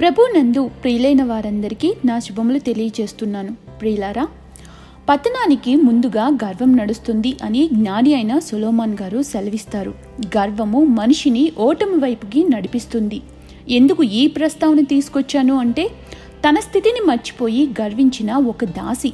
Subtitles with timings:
[0.00, 3.56] ప్రభు నందు ప్రియులైన వారందరికీ నా శుభములు తెలియజేస్తున్నాను.
[3.80, 4.28] ప్రియులారా
[5.08, 9.94] పతనానికి ముందుగా గర్వం నడుస్తుంది అని జ్ఞాని అయిన సులోమాన్ గారు సెలవిస్తారు.
[10.26, 13.20] గర్వము మనిషిని ఓటమి వైపుకి నడిపిస్తుంది.
[13.68, 15.88] ఎందుకు ఈ ప్రస్తావన తీసుకొచ్చాను అంటే
[16.48, 19.10] తన స్థితిని మర్చిపోయి గర్వించిన ఒక దాసి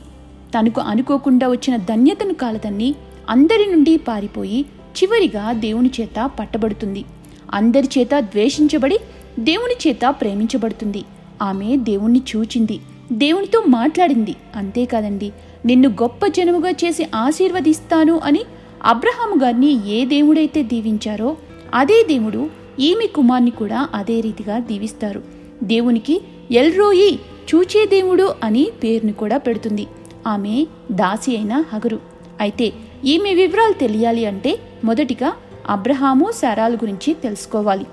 [0.58, 2.94] తనకు అనుకోకుండా వచ్చిన ధన్యతను కాలదన్ని
[3.30, 4.62] అందరి నుండి పారిపోయి
[4.96, 7.04] చివరిగా దేవుని చేత పట్టబడుతుంది.
[7.52, 8.98] అందరి చేత ద్వేషించబడి
[9.38, 11.04] దేవుని చేత ప్రేమించబడుతుంది.
[11.42, 12.80] ఆమె దేవుణ్ణి చూచింది.
[13.12, 14.34] దేవునితో మాట్లాడింది.
[14.56, 15.32] అంతేకాదండి
[15.66, 18.44] నిన్ను గొప్ప జనముగా చేసి ఆశీర్వదిస్తాను అని
[18.84, 21.36] అబ్రహాము గారిని ఏ దేవుడైతే దీవించారో
[21.74, 22.50] అదే దేవుడు
[22.80, 25.22] ఈమె కుమార్ని కూడా అదే రీతిగా దీవిస్తారు.
[25.62, 26.22] దేవునికి
[26.52, 27.18] ఎల్రోయి
[27.54, 29.86] చూచే దేవుడు అని పేరుని కూడా పెడుతుంది.
[30.26, 32.00] ఆమె దాసి అయిన హగరు.
[32.40, 32.72] అయితే
[33.04, 35.32] ఈమె వివరాలు తెలియాలి అంటే మొదటిగా
[35.70, 37.86] అబ్రహాము శారాల గురించి తెలుసుకోవాలి.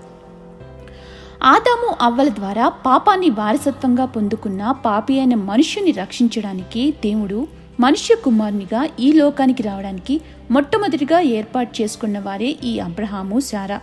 [1.44, 7.48] ఆదాము అవ్వల ద్వారా పాపాన్ని వారసత్వంగా పొందుకున్న పాపి అయిన మనుష్యుని రక్షించడానికి దేవుడు
[7.80, 13.80] మనుష్య కుమారునిగా ఈ లోకానికి రావడానికి మొట్టమొదటిగా ఏర్పాటు చేసుకున్న వారే ఈ అబ్రహాము సారా.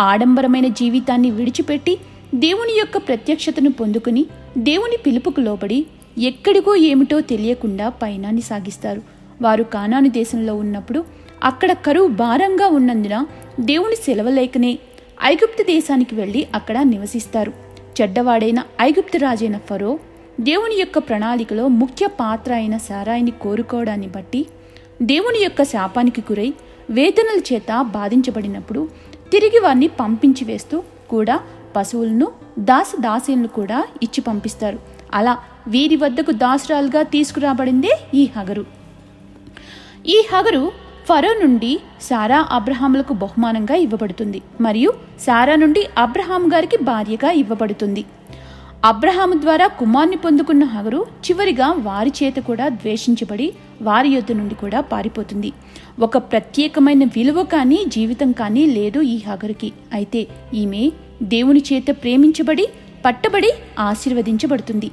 [0.00, 1.98] ఆడంబరమైన జీవితాన్ని విడిచిపెట్టి
[2.34, 4.26] దేవుని యొక్క ప్రత్యక్షతను పొందుకుని
[4.58, 5.86] దేవుని పిలుపుకు లోబడి
[6.18, 9.02] ఎక్కడికో ఏమిటో తెలియకుండా పయనాన్ని సాగిస్తారు.
[9.42, 11.04] వారు కానాను దేశంలో ఉన్నప్పుడు
[11.44, 13.26] అక్కడ కరువు భారంగా ఉన్నందున
[13.60, 14.78] దేవుని సెలవలేకనే
[15.22, 17.52] ఐగుప్తు దేశానికి వెళ్ళి అక్కడ నివసిస్తారు.
[18.00, 19.98] చెడ్డవాడైన ఐగుప్తు రాజైన ఫరో
[20.40, 24.46] దేవుని యొక్క ప్రణాళికలో ముఖ్య పాత్ర అయిన సారాయిని కోరుకోవడాన్ని బట్టి
[25.02, 26.54] దేవుని యొక్క శాపానికి గురై
[26.90, 28.88] వేదనల చేత బాధించబడినప్పుడు
[29.32, 31.40] తిరిగి వారిని పంపించి వేస్తూ కూడా
[31.76, 34.78] పశువులను దాస దాసీలను కూడా ఇచ్చి పంపిస్తారు.
[35.14, 38.64] అలా వీరి వద్దకు దాసురాలుగా తీసుకురాబడిందే ఈ హగరు.
[40.06, 40.72] ఈ హగరు
[41.10, 44.42] ఫరో నుండి సారా అబ్రహాములకు బహుమానంగా ఇవ్వబడుతుంది.
[44.60, 48.04] మరియు సారా నుండి అబ్రహాం గారికి భార్యగా ఇవ్వబడుతుంది.
[48.84, 53.52] అబ్రహాము ద్వారా కుమార్ని పొందుకున్న హగరు చివరిగా వారి చేత కూడా ద్వేషించబడి
[53.82, 55.52] వారి యొద్ద నుండి కూడా పారిపోతుంది.
[56.00, 59.72] ఒక ప్రత్యేకమైన విలువ కానీ జీవితం కానీ లేదు ఈ హగరుకి.
[59.92, 60.90] అయితే ఈమె
[61.22, 62.68] దేవుని చేత ప్రేమించబడి
[63.04, 64.90] పట్టబడి ఆశీర్వదించబడుతుంది.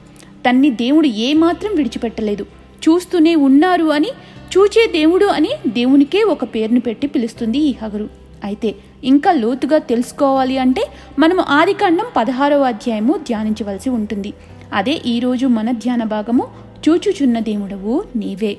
[0.50, 2.46] తన్ని దేవుడు ఏమాత్రం విడిచిపెట్టలేదు.
[2.90, 4.08] చూస్తూనే ఉన్నారు అని
[4.48, 8.10] చూచే దేవుడు అని దేవునికే ఒక పేరును పెట్టి పిలుస్తుంది ఈ హగరు.
[8.44, 10.88] అయితే ఇంకా లోతుగా తెలుసుకోవాలి అంటే
[11.20, 14.34] మనము ఆదికాండం పదహారవ అధ్యాయము ధ్యానించవలసి ఉంటుంది.
[14.74, 16.48] అదే ఈరోజు మన ధ్యాన భాగము
[16.90, 18.58] చూచుచున్న దేవుడవు నీవే.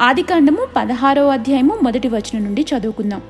[0.00, 3.22] ఆదికాండము పదహారవ అధ్యాయము మొదటి వచనం నుండి చదువుకుందాం.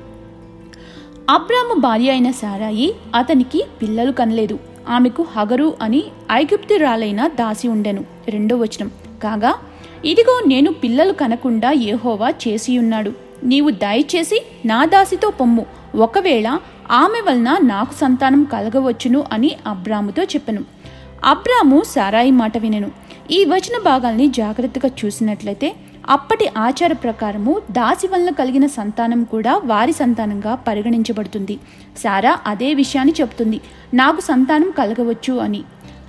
[1.29, 4.59] అబ్రాము భార్య అయిన సారాయి అతనికి పిల్లలు కనలేదు.
[4.89, 8.05] ఆమెకు హగరు అని ఐగుప్తురాలైన దాసి ఉండెను.
[8.29, 8.91] రెండో వచనం.
[9.23, 9.55] కాగా
[10.05, 13.11] ఇదిగో నేను పిల్లలు కనకుండా ఏహోవా చేసియున్నాడు.
[13.43, 15.65] నీవు దయచేసి నా దాసితో పొమ్ము.
[15.95, 16.59] ఒకవేళ
[16.91, 20.63] ఆమె వలన నాకు సంతానం కలగవచ్చును అని అబ్రాముతో చెప్పను.
[21.25, 22.91] అబ్రాము సారాయి మాట వినెను.
[23.31, 25.75] ఈ వచన భాగాల్ని జాగ్రత్తగా చూసినట్లయితే
[26.09, 31.59] అప్పటి ఆచార ప్రకారము దాసి వలన కలిగిన సంతానం కూడా వారి సంతానంగా పరిగణించబడుతుంది.
[31.97, 33.61] సారా అదే విషయాన్ని చెబుతుంది.
[33.93, 35.63] నాకు సంతానం కలగవచ్చు అని.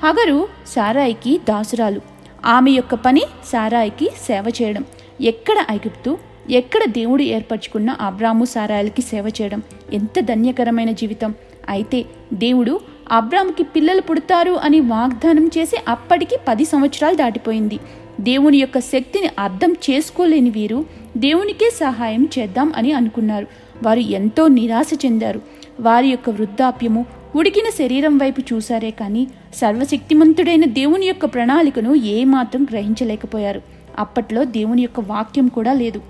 [0.05, 2.16] హగరు సారాయికి దాసురాలు.
[2.47, 4.85] ఆమె యొక్క పని సారాయికి సేవ చేయడం.
[5.21, 6.19] ఎక్కడ ఐగుప్తు
[6.51, 9.63] ఎక్కడ దేవుడు ఏర్పరచుకున్న అబ్రాము సారాయిలకి సేవ చేయడం.
[9.93, 11.35] ఎంత ధన్యకరమైన జీవితం.
[11.69, 12.81] అయితే దేవుడు
[13.13, 17.79] అబ్రాముకి పిల్లలు పుడతారు అని వాగ్దానం చేసి అప్పటికి పది సంవత్సరాలు దాటిపోయింది.
[18.21, 20.85] దేవుని యొక్క శక్తిని అర్థం చేసుకోలేని వీరు
[21.17, 23.47] దేవునికే సహాయం చేద్దాం అని అనుకున్నారు.
[23.83, 25.41] వారు ఎంతో నిరాశ చెందారు.
[25.81, 33.63] వారి యొక్క వృద్ధాప్యము ఉడికిన శరీరం వైపు చూశారే కానీ సర్వశక్తిమంతుడైన దేవుని యొక్క ప్రణాళికను ఏమాత్రం గ్రహించలేకపోయారు.
[33.99, 36.01] అప్పట్లో దేవుని యొక్క వాక్యం కూడా లేదు.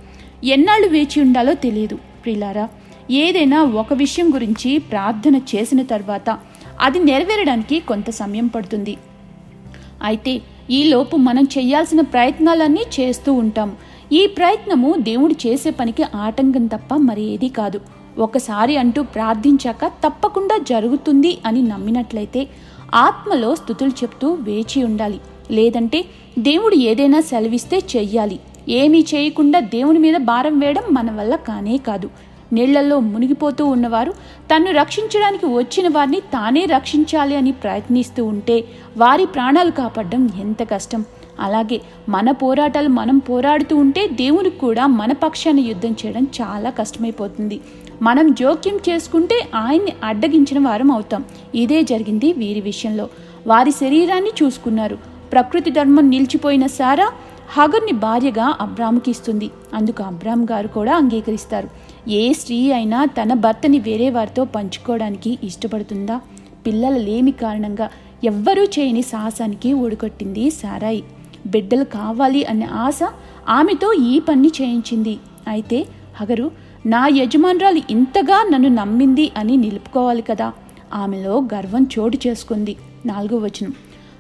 [0.44, 1.98] ఎన్నాళ్ళు వేచి ఉండాలో తెలియదు.
[2.24, 2.68] ప్రిలారా
[3.10, 6.38] ఏదైనా ఒక విషయం గురించి ప్రార్థన చేసిన తర్వాత
[6.80, 8.96] అది నెరవేరడానికి కొంత సమయం పడుతుంది.
[10.02, 13.76] అయితే ఈలోపు మనం చేయాల్సిన ప్రయత్నాలన్నీ చేస్తూ ఉంటాం.
[14.12, 17.80] ఈ ప్రయత్నము దేవుడు చేసే పనికి ఆటంకం తప్ప మరి ఏదీ కాదు.
[18.18, 22.48] ఒకసారి అంటూ ప్రార్థించాక తప్పకుండా జరుగుతుంది అని నమ్మినట్లయితే
[22.94, 25.20] ఆత్మలో స్థుతులు చెప్తూ వేచి ఉండాలి.
[25.50, 26.04] లేదంటే
[26.38, 28.40] దేవుడు ఏదైనా సెలవిస్తే చెయ్యాలి.
[28.68, 32.10] ఏమీ చేయకుండా దేవుని మీద భారం వేయడం మన వల్ల కానే కాదు.
[32.52, 34.12] నీళ్ళలో మునిగిపోతూ ఉన్నవారు
[34.54, 38.64] తన్ను రక్షించడానికి వచ్చిన వారిని తానే రక్షించాలి అని ప్రయత్నిస్తూ ఉంటే
[38.96, 41.04] వారి ప్రాణాలు కాపాడడం ఎంత కష్టం.
[41.40, 47.60] అలాగే మన పోరాటాలు మనం పోరాడుతూ ఉంటే దేవునికి కూడా మన పక్షాన్ని యుద్ధం చేయడం చాలా కష్టమైపోతుంది.
[48.02, 51.24] మనం జోక్యం చేసుకుంటే ఆయన్ని అడ్డగించిన వారం అవుతాం.
[51.54, 53.08] ఇదే జరిగింది వీరి విషయంలో.
[53.46, 54.98] వారి శరీరాన్ని చూసుకున్నారు.
[55.32, 57.12] ప్రకృతి ధర్మం నిలిచిపోయిన సారా
[57.48, 59.50] హగర్ని భార్యగా అబ్రాముకి ఇస్తుంది.
[59.74, 61.68] అందుకు అబ్రామ్ గారు కూడా అంగీకరిస్తారు.
[62.08, 66.20] ఏ స్త్రీ అయినా తన భర్తని వేరే వారితో పంచుకోవడానికి ఇష్టపడుతుందా?
[66.66, 67.90] పిల్లల లేమి కారణంగా
[68.24, 71.04] ఎవ్వరూ చేయని సాహసానికి ఓడికొట్టింది సారాయి.
[71.46, 72.98] బిడ్డలు కావాలి అనే ఆశ
[73.48, 75.18] ఆమెతో ఈ పని చేయించింది.
[75.48, 75.86] అయితే
[76.20, 80.52] హగరు నా యజమానురాలు ఇంతగా నన్ను నమ్మింది అని నిలుపుకోవాలి కదా.
[80.94, 82.76] ఆమెలో గర్వం చోటు చేసుకుంది.
[83.06, 83.74] నాలుగో వచనం.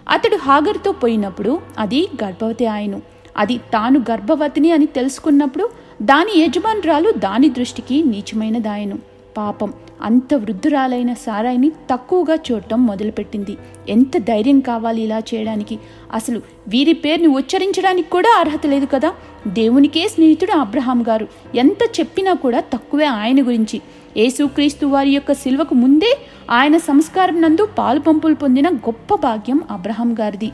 [0.08, 3.02] అతడు హాగర్తో పోయినప్పుడు అది గర్భవతి ఆయను.
[3.36, 5.70] అది తాను గర్భవతిని అని తెలుసుకున్నప్పుడు
[6.02, 8.98] దాని యజమానురాలు దాని దృష్టికి నీచమైనదాయను.
[9.36, 9.72] పాపం.
[10.02, 13.56] అంత వృద్ధురాలైన సారాయిని తక్కువగా చూడటం మొదలుపెట్టింది.
[13.88, 15.78] ఎంత ధైర్యం కావాలి ఇలా చేయడానికి?
[16.12, 19.12] అసలు వీరి పేరుని ఉచ్చరించడానికి కూడా అర్హత లేదు కదా?
[19.46, 21.28] దేవునికే స్నేహితుడు అబ్రహాం గారు.
[21.54, 23.80] ఎంత చెప్పినా కూడా తక్కువే ఆయన గురించి.
[24.16, 26.18] యేసుక్రీస్తు వారి యొక్క శిల్వకు ముందే
[26.50, 30.50] ఆయన సంస్కారం నందు పాలు పంపులు పొందిన గొప్ప భాగ్యం అబ్రహాం గారిది.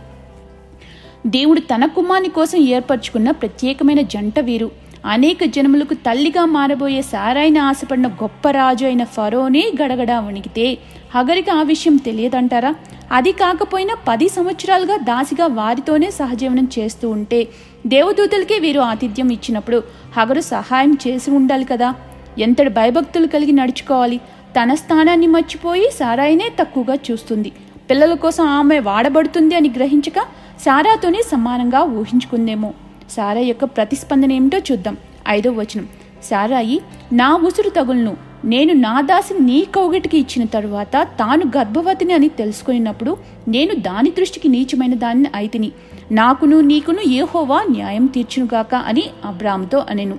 [1.26, 4.81] దేవుడు తన కుమారుని కోసం ఏర్పరచుకున్న ప్రత్యేకమైన జంట వీరు.
[5.06, 10.78] అనేక జనములకు తల్లిగా మారబోయే సారాయిని ఆశపడిన గొప్ప రాజు అయిన ఫరోనే గడగడా వణికితే
[11.14, 12.74] హగరికి ఆ విషయం తెలియదంటారా?
[13.12, 17.48] అది కాకపోయినా పది సంవత్సరాలుగా దాసిగా వారితోనే సహజీవనం చేస్తూ ఉంటే
[17.86, 19.82] దేవదూతలకే వీరు ఆతిథ్యం ఇచ్చినప్పుడు
[20.16, 21.94] హగరు సహాయం చేసి ఉండాలి కదా.
[22.38, 24.18] ఎంతటి భయభక్తులు కలిగి నడుచుకోవాలి.
[24.62, 27.52] తన స్థానాన్ని మర్చిపోయి సారాయినే తక్కువగా చూస్తుంది.
[27.90, 30.18] పిల్లల కోసం ఆమె వాడబడుతుంది అని గ్రహించక
[30.60, 32.74] సారాతోనే సమానంగా ఊహించుకుందేమో.
[33.16, 34.96] సారా యొక్క ప్రతిస్పందన ఏమిటో చూద్దాం.
[35.28, 35.88] ఐదో వచనం.
[36.24, 36.80] సారాయి
[37.12, 38.16] నా ఉసురు తగులను.
[38.44, 43.16] నేను నా దాసిని నీ కౌగిటికి ఇచ్చిన తరువాత తాను గర్భవతిని అని తెలుసుకున్నప్పుడు
[43.48, 45.72] నేను దాని దృష్టికి నీచమైన దానిని అయితిని.
[46.12, 50.14] నాకును నీకును ఏహోవా న్యాయం తీర్చునుగాక అని అబ్రామ్తో అనెను.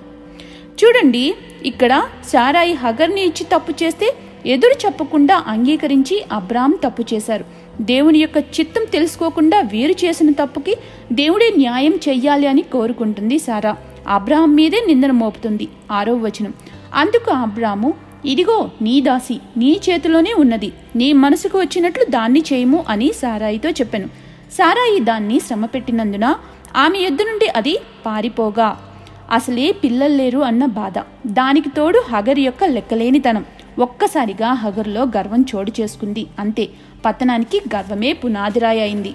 [0.80, 4.14] చూడండి ఇక్కడ సారాయి హగర్ని ఇచ్చి తప్పు చేస్తే
[4.46, 7.44] ఎదురు చెప్పకుండా అంగీకరించి అబ్రామ్ తప్పు చేశారు.
[7.80, 10.76] దేవుని యొక్క చిత్తం తెలుసుకోకుండా వీరు చేసిన తప్పుకి
[11.12, 13.76] దేవుడే న్యాయం చెయ్యాలి అని కోరుకుంటుంది సారా.
[14.08, 15.68] అబ్రాహం మీదే నిందన మోపుతుంది.
[15.90, 16.54] ఆరో వచనం.
[16.94, 17.94] అందుకు అబ్రాము
[18.26, 20.72] ఇదిగో నీ దాసి నీ చేతిలోనే ఉన్నది.
[20.96, 24.06] నీ మనసుకు వచ్చినట్లు దాన్ని చేయము అని సారాయితో చెప్పాను.
[24.52, 26.34] సారాయి దాన్ని శ్రమ పెట్టినందున
[26.76, 28.78] ఆమె ఎద్దు నుండి అది పారిపోగా.
[29.30, 30.98] అసలే పిల్లలు లేరు అన్న బాధ.
[31.26, 33.44] దానికి తోడు హగర్ యొక్క లెక్కలేనితనం.
[33.78, 36.26] ఒక్కసారిగా హగర్లో గర్వం చోటు చేసుకుంది.
[36.38, 36.68] అంతే
[37.04, 39.12] పతనానికి గర్వమే పునాదిరాయి అయింది.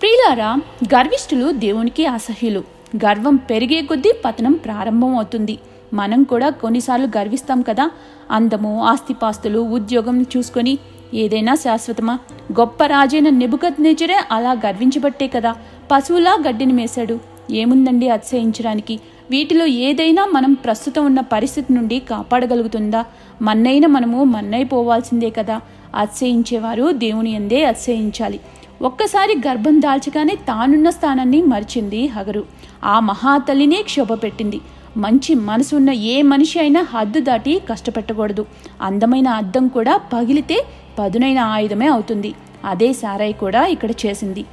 [0.00, 2.64] ప్రియులారా గర్విష్ఠులు దేవునికి అసహ్యులు.
[2.96, 5.58] గర్వం పెరిగే కొద్దీ పతనం ప్రారంభం అవుతుంది
[5.94, 7.90] మనం కూడా కొన్నిసార్లు గర్విస్తాం కదా.
[8.30, 10.78] అందము ఆస్తిపాస్తులు ఉద్యోగం చూసుకొని
[11.14, 12.18] ఏదైనా శాశ్వతమా?
[12.60, 15.54] గొప్ప రాజైన నిబుకత్ నేచరే అలా గర్వించబట్టే కదా.
[15.92, 17.20] పశువులా గడ్డిని మేశాడు.
[17.50, 19.00] ఏముందండి అతిశయించడానికి?
[19.32, 23.04] వీటిలో ఏదైనా మనం ప్రస్తుతం ఉన్న పరిస్థితి నుండి కాపాడగలుగుతుందా?
[23.42, 25.56] మన్నైన మనము మన్నైపోవాల్సిందే కదా.
[25.94, 28.40] అతిశయించేవారు దేవుని ఎందే అతిశయించాలి.
[28.82, 32.42] ఒక్కసారి గర్భం దాల్చగానే తానున్న స్థానాన్ని మరిచింది హగరు.
[32.84, 34.60] ఆ మహాతల్లినే క్షోభ పెట్టింది
[34.96, 38.46] మంచి మనసున్న ఏ మనిషి అయినా హద్దు దాటి కష్టపెట్టకూడదు.
[38.82, 40.58] అందమైన అద్దం కూడా పగిలితే
[40.98, 42.32] పదునైన ఆయుధమే అవుతుంది.
[42.64, 44.44] అదే సారాయి కూడా ఇక్కడ చేసింది.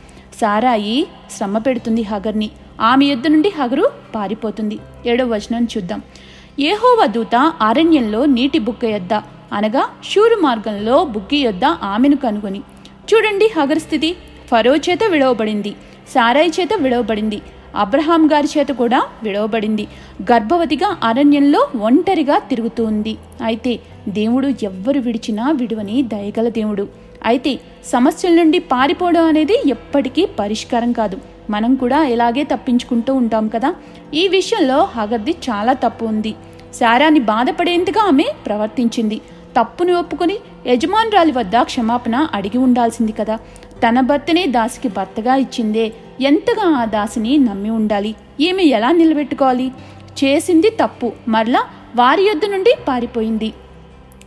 [0.41, 0.97] సారాయి
[1.37, 2.49] శ్రమ పెడుతుంది హగర్ని.
[2.79, 4.79] ఆమె యుద్ధ నుండి హగరు పారిపోతుంది.
[5.05, 6.01] ఏడవ వచనం చూద్దాం.
[6.59, 9.13] ఏహోవ దూత అరణ్యంలో నీటి బుగ్గ యొద్ద
[9.53, 12.59] అనగా షూరు మార్గంలో బుగ్గి యొద్ద ఆమెను కనుగొని
[13.13, 14.15] చూడండి హగరు స్థితి.
[14.51, 15.71] ఫరో చేత విడవబడింది
[16.09, 17.41] సారాయి చేత విడవబడింది
[17.75, 19.87] అబ్రహాం గారి చేత కూడా విడవబడింది.
[20.21, 23.17] గర్భవతిగా అరణ్యంలో ఒంటరిగా తిరుగుతూ ఉంది.
[23.43, 23.79] అయితే
[24.09, 26.87] దేవుడు ఎవ్వరు విడిచినా విడువని దయగల దేవుడు.
[27.25, 31.38] అయితే సమస్యల నుండి పారిపోవడం అనేది ఎప్పటికీ పరిష్కారం కాదు.
[31.49, 33.75] మనం కూడా ఇలాగే తప్పించుకుంటూ ఉంటాం కదా.
[34.13, 36.35] ఈ విషయంలో హగర్ది చాలా తప్పు ఉంది.
[36.73, 39.21] సారాని బాధపడేందుగా ఆమె ప్రవర్తించింది.
[39.59, 40.37] తప్పును ఒప్పుకొని
[40.67, 43.35] యజమానురాలి వద్ద క్షమాపణ అడిగి ఉండాల్సింది కదా.
[43.87, 45.93] తన భర్తనే దాసికి భర్తగా ఇచ్చిందే.
[46.21, 48.15] ఎంతగా ఆ దాసిని నమ్మి ఉండాలి?
[48.39, 49.71] ఈమె ఎలా నిలబెట్టుకోవాలి?
[50.23, 51.11] చేసింది తప్పు.
[51.27, 51.63] మరలా
[51.95, 53.53] వారి యొద్ద నుండి పారిపోయింది.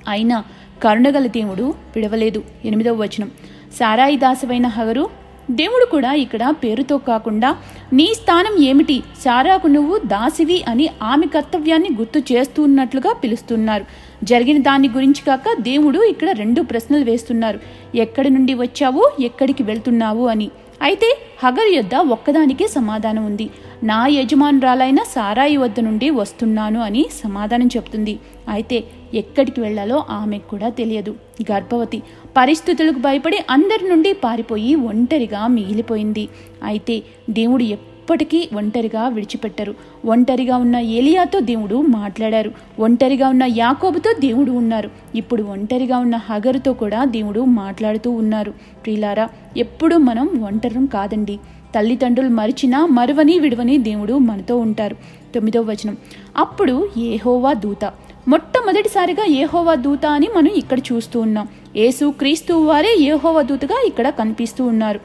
[0.08, 0.44] అయినా
[0.82, 2.44] కరుణగల దేవుడు విడవలేదు.
[2.64, 3.30] ఎనిమిదవ వచనం.
[3.72, 7.56] సారాయి దాసవైన హగరు దేవుడు కూడా ఇక్కడ పేరుతో కాకుండా
[7.92, 9.02] నీ స్థానం ఏమిటి?
[9.24, 13.84] సారాకు నువ్వు దాసివి అని ఆమె కర్తవ్యాన్ని గుర్తు చేస్తున్నట్లుగా పిలుస్తున్నారు.
[14.24, 17.60] జరిగిన దాని గురించి కాక దేవుడు ఇక్కడ రెండు ప్రశ్నలు వేస్తున్నారు.
[17.94, 19.12] ఎక్కడి నుండి వచ్చావు?
[19.20, 20.26] ఎక్కడికి వెళ్తున్నావు?
[20.26, 20.50] అని.
[20.82, 23.50] అయితే హగర్ యొద్ద ఒక్కదానికే సమాధానం ఉంది.
[23.82, 28.18] నా యజమానురాలైన సారాయి వద్ద నుండి వస్తున్నాను అని సమాధానం చెప్తుంది.
[28.48, 28.84] అయితే
[29.14, 31.14] ఎక్కడికి వెళ్ళాలో ఆమెకు కూడా తెలియదు.
[31.52, 32.02] గర్భవతి
[32.36, 36.28] పరిస్థితులకు భయపడి అందరి నుండి పారిపోయి ఒంటరిగా మిగిలిపోయింది.
[36.64, 39.74] అయితే దేవుడు ఎప్పటికీ ఒంటరిగా విడిచిపెట్టరు.
[40.06, 42.52] ఒంటరిగా ఉన్న ఏలియాతో దేవుడు మాట్లాడారు.
[42.78, 44.90] ఒంటరిగా ఉన్న యాకోబుతో దేవుడు ఉన్నారు.
[45.14, 48.50] ఇప్పుడు ఒంటరిగా ఉన్న హగరుతో కూడా దేవుడు మాట్లాడుతూ ఉన్నారు.
[48.84, 51.38] ప్రిలారా ఎప్పుడు మనం ఒంటరం కాదండి.
[51.74, 54.94] తల్లిదండ్రులు మరిచినా మరువని విడవని దేవుడు మనతో ఉంటారు.
[55.34, 55.96] తొమ్మిదవ వచనం.
[56.36, 57.92] అప్పుడు ఏహోవా దూత
[58.28, 61.48] మొట్టమొదటిసారిగా ఏహోవా దూత అని మనం ఇక్కడ చూస్తూ ఉన్నాం.
[61.76, 65.00] యేసు క్రీస్తు వారే ఏహోవ దూతగా ఇక్కడ కనిపిస్తూ ఉన్నారు.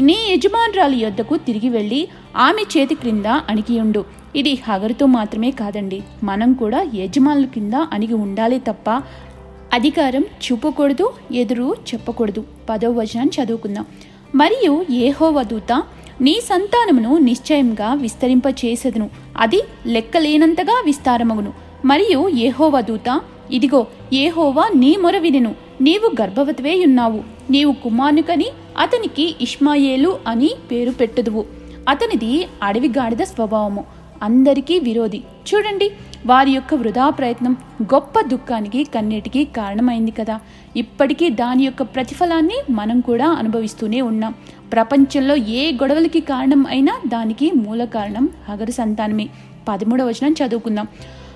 [0.00, 4.04] నీ యజమానురాలి యొద్దకు తిరిగి వెళ్ళి ఆమె చేతి క్రింద అణిగియుండు
[4.36, 6.02] ఇది హగరుతో మాత్రమే కాదండి.
[6.22, 8.90] మనం కూడా యజమానుల కింద అణిగి ఉండాలి తప్ప
[9.72, 12.44] అధికారం చూపకూడదు ఎదురు చెప్పకూడదు.
[12.68, 13.86] పదవ వచనాన్ని చదువుకుందాం.
[14.34, 15.82] మరియు ఏహోవ దూత
[16.20, 19.10] నీ సంతానమును నిశ్చయంగా విస్తరింపచేసెదను.
[19.36, 21.69] అది లెక్కలేనంతగా విస్తారమగును.
[21.84, 23.20] మరియు ఏహోవ దూత
[23.50, 27.20] ఇదిగో ఏహోవా నీ మొర వినెను నీవు గర్భవతివేయున్నావు.
[27.50, 28.46] నీవు కుమారునికని
[28.78, 31.44] అతనికి ఇష్మాయేలు అని పేరు పెట్టుదువు.
[31.88, 33.84] అతనిది అడవి గాడిద స్వభావము.
[34.22, 35.18] అందరికీ విరోధి.
[35.18, 35.92] చూడండి
[36.26, 40.40] వారి యొక్క వృధా ప్రయత్నం గొప్ప దుఃఖానికి కన్నీటికి కారణమైంది కదా.
[40.76, 44.34] ఇప్పటికీ దాని యొక్క ప్రతిఫలాన్ని మనం కూడా అనుభవిస్తూనే ఉన్నాం.
[44.72, 49.28] ప్రపంచంలో ఏ గొడవలకి కారణం అయినా దానికి మూల కారణం హగరు సంతానమే.
[49.68, 50.88] పదమూడవ వచనం చదువుకుందాం.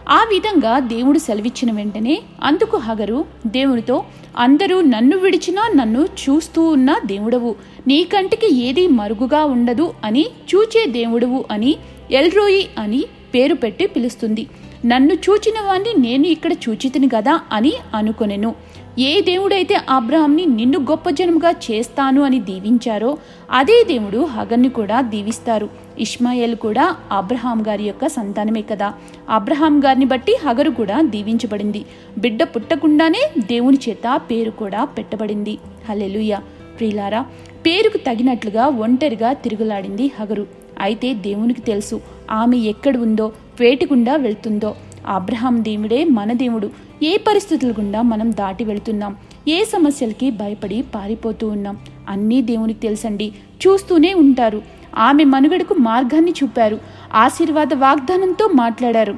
[0.09, 4.05] ఆ విధంగా దేవుడు సెలవిచ్చిన వెంటనే అందుకు హగరు దేవునితో
[4.39, 7.55] అందరూ నన్ను విడిచినా నన్ను చూస్తూ ఉన్న దేవుడవు.
[7.87, 11.77] నీ కంటికి ఏది మరుగుగా ఉండదు అని చూచే దేవుడవు అని
[12.11, 14.47] ఎల్రోయి అని పేరు పెట్టి పిలుస్తుంది.
[14.85, 18.55] నన్ను చూచిన వాణ్ణి నేను ఇక్కడ చూచితిని గదా అని అనుకొనెను.
[18.99, 23.19] ఏ దేవుడైతే అబ్రహాంని నిన్ను గొప్ప జనముగా చేస్తాను అని దీవించారో
[23.51, 25.84] అదే దేవుడు హగర్ని కూడా దీవిస్తారు.
[25.99, 28.95] ఇష్మాయేల్ కూడా అబ్రహాం గారి యొక్క సంతానమే కదా.
[29.31, 31.85] అబ్రహాం గారిని బట్టి హగరు కూడా దీవించబడింది.
[32.19, 35.59] బిడ్డ పుట్టకుండానే దేవుని చేత పేరు కూడా పెట్టబడింది.
[35.89, 36.37] హలెలుయ
[36.79, 37.27] ప్రియులారా
[37.67, 40.47] పేరుకు తగినట్లుగా ఒంటరిగా తిరుగులాడింది హగరు.
[40.81, 44.75] అయితే దేవునికి తెలుసు ఆమె ఎక్కడ ఉందో వేటిగుండా వెళ్తుందో.
[45.07, 46.71] అబ్రహాం దేవుడే మన దేవుడు.
[47.03, 49.17] ఏ పరిస్థితుల గుండా మనం దాటి వెళ్తున్నాం?
[49.49, 51.79] ఏ సమస్యలకి భయపడి పారిపోతూ ఉన్నాం?
[52.09, 53.33] అన్నీ దేవునికి తెలుసండి.
[53.67, 54.63] చూస్తూనే ఉంటారు.
[54.99, 56.81] ఆమె మనుగడకు మార్గాన్ని చూపారు.
[57.15, 59.17] ఆశీర్వాద వాగ్దానంతో మాట్లాడారు.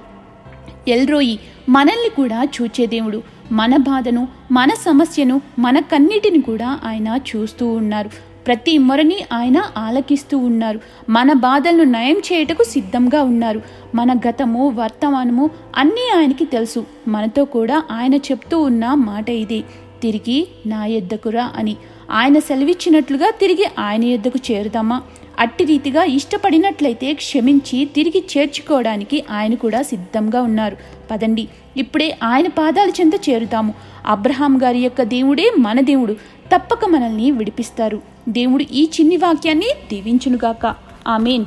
[0.88, 3.22] ఎల్రోయి మనల్ని కూడా చూచే దేవుడు.
[3.52, 8.10] మన బాధను మన సమస్యను మన కన్నిటిని కూడా ఆయన చూస్తూ ఉన్నారు.
[8.46, 10.80] ప్రతి మొరని ఆయన ఆలకిస్తూ ఉన్నారు.
[11.08, 13.62] మన బాధలను నయం చేయుటకు సిద్ధంగా ఉన్నారు.
[13.94, 16.86] మన గతము వర్తమానము అన్నీ ఆయనకి తెలుసు.
[17.08, 19.62] మనతో కూడా ఆయన చెప్తూ ఉన్న మాట ఇదే.
[20.02, 21.76] తిరిగి నా ఎద్దకురా అని.
[22.10, 25.02] ఆయన సెలవిచ్చినట్లుగా తిరిగి ఆయన ఎద్దకు చేరుదామా?
[25.38, 30.76] అట్టి రీతిగా ఇష్టపడినట్లయితే క్షమించి తిరిగి చేర్చుకోవడానికి ఆయన కూడా సిద్ధంగా ఉన్నారు.
[31.10, 33.74] పదండి ఇప్పుడే ఆయన పాదాల చెంత చేరుతాము.
[34.06, 36.12] అబ్రహాం గారి యొక్క దేవుడే మన దేవుడు.
[36.54, 38.02] తప్పక మనల్ని విడిపిస్తారు.
[38.28, 40.74] దేవుడు ఈ చిన్ని వాక్యాన్ని దీవించునుగాక.
[41.08, 41.44] ఆమెన్.